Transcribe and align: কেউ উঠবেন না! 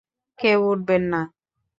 কেউ 0.39 0.59
উঠবেন 0.71 1.03
না! 1.11 1.21